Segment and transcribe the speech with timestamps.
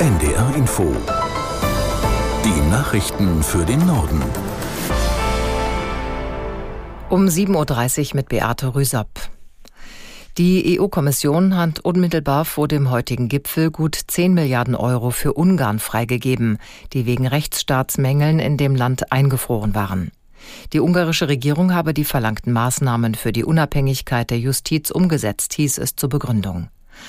[0.00, 0.94] NDR Info.
[2.44, 4.22] Die Nachrichten für den Norden.
[7.08, 9.08] Um 7.30 Uhr mit Beate Rüsop.
[10.38, 16.58] Die EU-Kommission hat unmittelbar vor dem heutigen Gipfel gut 10 Milliarden Euro für Ungarn freigegeben,
[16.92, 20.12] die wegen Rechtsstaatsmängeln in dem Land eingefroren waren.
[20.72, 25.96] Die ungarische Regierung habe die verlangten Maßnahmen für die Unabhängigkeit der Justiz umgesetzt, hieß es
[25.96, 26.68] zur Begründung.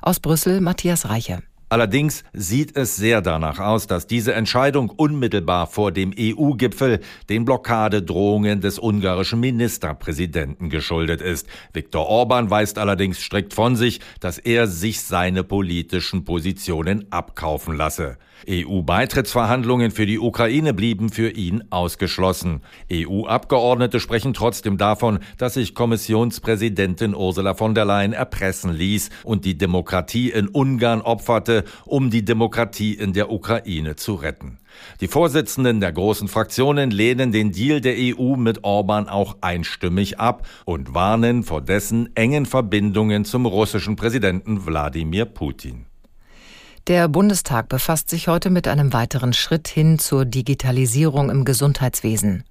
[0.00, 1.42] Aus Brüssel Matthias Reiche.
[1.72, 8.60] Allerdings sieht es sehr danach aus, dass diese Entscheidung unmittelbar vor dem EU-Gipfel den Blockadedrohungen
[8.60, 11.46] des ungarischen Ministerpräsidenten geschuldet ist.
[11.72, 18.18] Viktor Orban weist allerdings strikt von sich, dass er sich seine politischen Positionen abkaufen lasse.
[18.48, 22.62] EU-Beitrittsverhandlungen für die Ukraine blieben für ihn ausgeschlossen.
[22.92, 29.58] EU-Abgeordnete sprechen trotzdem davon, dass sich Kommissionspräsidentin Ursula von der Leyen erpressen ließ und die
[29.58, 34.58] Demokratie in Ungarn opferte, um die Demokratie in der Ukraine zu retten.
[35.00, 40.46] Die Vorsitzenden der großen Fraktionen lehnen den Deal der EU mit Orban auch einstimmig ab
[40.64, 45.86] und warnen vor dessen engen Verbindungen zum russischen Präsidenten Wladimir Putin.
[46.86, 52.44] Der Bundestag befasst sich heute mit einem weiteren Schritt hin zur Digitalisierung im Gesundheitswesen.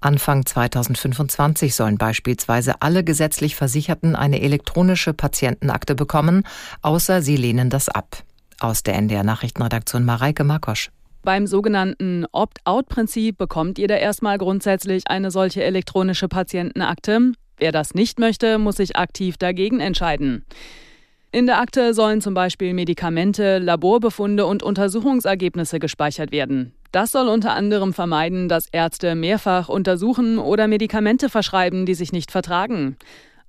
[0.00, 6.44] Anfang 2025 sollen beispielsweise alle gesetzlich Versicherten eine elektronische Patientenakte bekommen,
[6.82, 8.22] außer sie lehnen das ab.
[8.60, 10.90] Aus der NDR Nachrichtenredaktion Mareike Markosch.
[11.22, 17.32] Beim sogenannten Opt-out-Prinzip bekommt jeder erstmal grundsätzlich eine solche elektronische Patientenakte.
[17.56, 20.44] Wer das nicht möchte, muss sich aktiv dagegen entscheiden.
[21.32, 26.74] In der Akte sollen zum Beispiel Medikamente, Laborbefunde und Untersuchungsergebnisse gespeichert werden.
[26.92, 32.30] Das soll unter anderem vermeiden, dass Ärzte mehrfach untersuchen oder Medikamente verschreiben, die sich nicht
[32.32, 32.96] vertragen.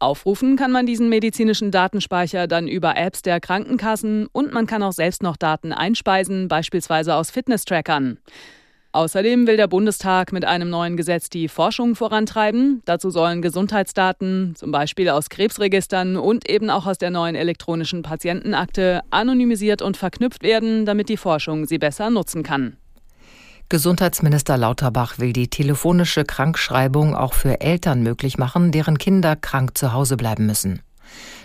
[0.01, 4.93] Aufrufen kann man diesen medizinischen Datenspeicher dann über Apps der Krankenkassen und man kann auch
[4.93, 8.17] selbst noch Daten einspeisen, beispielsweise aus Fitness-Trackern.
[8.93, 12.81] Außerdem will der Bundestag mit einem neuen Gesetz die Forschung vorantreiben.
[12.83, 19.01] Dazu sollen Gesundheitsdaten, zum Beispiel aus Krebsregistern und eben auch aus der neuen elektronischen Patientenakte,
[19.09, 22.75] anonymisiert und verknüpft werden, damit die Forschung sie besser nutzen kann.
[23.71, 29.93] Gesundheitsminister Lauterbach will die telefonische Krankschreibung auch für Eltern möglich machen, deren Kinder krank zu
[29.93, 30.81] Hause bleiben müssen.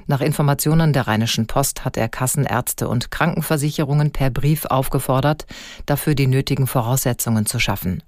[0.08, 5.46] Nach Informationen der Rheinischen Post hat er Kassenärzte und Krankenversicherungen per Brief aufgefordert,
[5.86, 8.02] dafür die nötigen Voraussetzungen zu schaffen.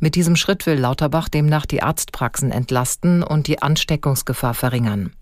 [0.00, 5.12] Mit diesem Schritt will Lauterbach demnach die Arztpraxen entlasten und die Ansteckungsgefahr verringern.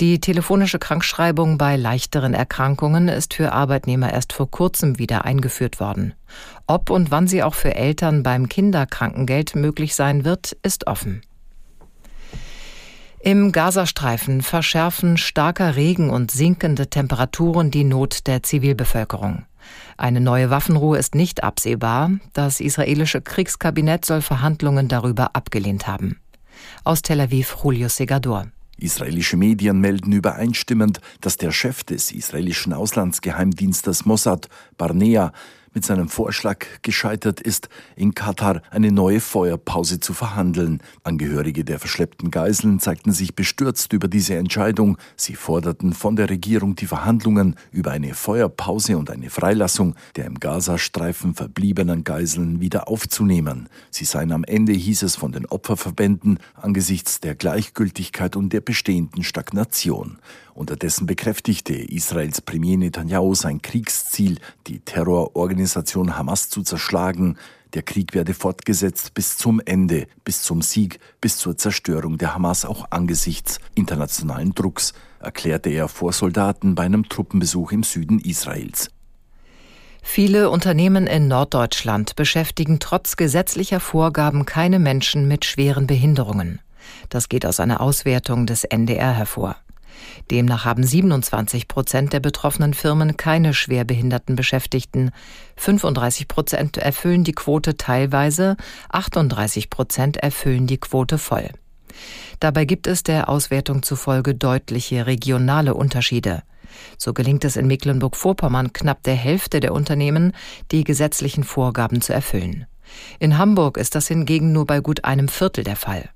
[0.00, 6.14] Die telefonische Krankschreibung bei leichteren Erkrankungen ist für Arbeitnehmer erst vor kurzem wieder eingeführt worden.
[6.66, 11.20] Ob und wann sie auch für Eltern beim Kinderkrankengeld möglich sein wird, ist offen.
[13.22, 19.44] Im Gazastreifen verschärfen starker Regen und sinkende Temperaturen die Not der Zivilbevölkerung.
[19.98, 22.10] Eine neue Waffenruhe ist nicht absehbar.
[22.32, 26.18] Das israelische Kriegskabinett soll Verhandlungen darüber abgelehnt haben.
[26.84, 28.46] Aus Tel Aviv Julio Segador.
[28.80, 35.32] Israelische Medien melden übereinstimmend, dass der Chef des israelischen Auslandsgeheimdienstes Mossad, Barnea,
[35.72, 40.82] mit seinem Vorschlag gescheitert ist, in Katar eine neue Feuerpause zu verhandeln.
[41.04, 44.98] Angehörige der verschleppten Geiseln zeigten sich bestürzt über diese Entscheidung.
[45.16, 50.40] Sie forderten von der Regierung die Verhandlungen über eine Feuerpause und eine Freilassung der im
[50.40, 53.68] Gazastreifen verbliebenen Geiseln wieder aufzunehmen.
[53.90, 59.22] Sie seien am Ende, hieß es von den Opferverbänden, angesichts der Gleichgültigkeit und der bestehenden
[59.22, 60.18] Stagnation.
[60.52, 67.36] Unterdessen bekräftigte Israels Premier Netanyahu sein Kriegsziel, die Terrororganisation Hamas zu zerschlagen.
[67.74, 72.64] Der Krieg werde fortgesetzt bis zum Ende, bis zum Sieg, bis zur Zerstörung der Hamas
[72.64, 78.90] auch angesichts internationalen Drucks, erklärte er vor Soldaten bei einem Truppenbesuch im Süden Israels.
[80.02, 86.60] Viele Unternehmen in Norddeutschland beschäftigen trotz gesetzlicher Vorgaben keine Menschen mit schweren Behinderungen.
[87.08, 89.56] Das geht aus einer Auswertung des NDR hervor.
[90.30, 95.10] Demnach haben 27 Prozent der betroffenen Firmen keine schwerbehinderten Beschäftigten.
[95.56, 98.56] 35 Prozent erfüllen die Quote teilweise,
[98.90, 101.50] 38 Prozent erfüllen die Quote voll.
[102.38, 106.42] Dabei gibt es der Auswertung zufolge deutliche regionale Unterschiede.
[106.96, 110.32] So gelingt es in Mecklenburg-Vorpommern knapp der Hälfte der Unternehmen,
[110.70, 112.66] die gesetzlichen Vorgaben zu erfüllen.
[113.18, 116.10] In Hamburg ist das hingegen nur bei gut einem Viertel der Fall.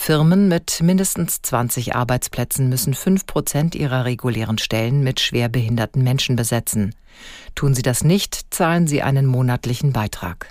[0.00, 6.94] Firmen mit mindestens 20 Arbeitsplätzen müssen 5 Prozent ihrer regulären Stellen mit schwerbehinderten Menschen besetzen.
[7.54, 10.48] Tun sie das nicht, zahlen sie einen monatlichen Beitrag.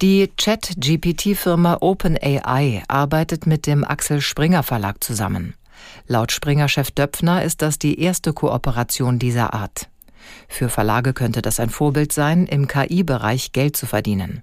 [0.00, 5.54] Die Chat-GPT-Firma OpenAI arbeitet mit dem Axel Springer Verlag zusammen.
[6.06, 9.88] Laut Springer-Chef Döpfner ist das die erste Kooperation dieser Art.
[10.46, 14.42] Für Verlage könnte das ein Vorbild sein, im KI-Bereich Geld zu verdienen.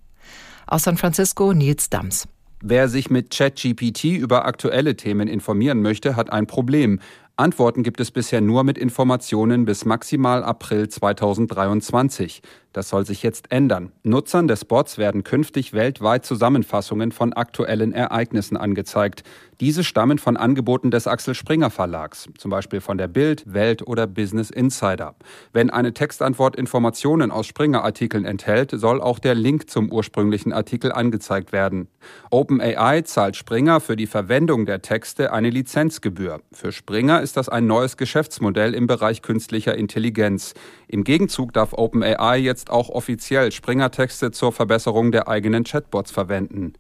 [0.66, 2.27] Aus San Francisco Nils Dams.
[2.65, 7.01] Wer sich mit ChatGPT über aktuelle Themen informieren möchte, hat ein Problem.
[7.36, 12.42] Antworten gibt es bisher nur mit Informationen bis maximal April 2023.
[12.73, 13.91] Das soll sich jetzt ändern.
[14.01, 19.23] Nutzern des Bots werden künftig weltweit Zusammenfassungen von aktuellen Ereignissen angezeigt.
[19.59, 24.07] Diese stammen von Angeboten des Axel Springer Verlags, zum Beispiel von der Bild, Welt oder
[24.07, 25.15] Business Insider.
[25.53, 31.51] Wenn eine Textantwort Informationen aus Springer-Artikeln enthält, soll auch der Link zum ursprünglichen Artikel angezeigt
[31.51, 31.87] werden.
[32.31, 36.41] OpenAI zahlt Springer für die Verwendung der Texte eine Lizenzgebühr.
[36.51, 40.55] Für Springer ist das ein neues Geschäftsmodell im Bereich künstlicher Intelligenz.
[40.87, 46.74] Im Gegenzug darf OpenAI jetzt auch offiziell Springer-Texte zur Verbesserung der eigenen Chatbots verwenden.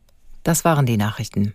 [0.43, 1.53] Das waren die Nachrichten.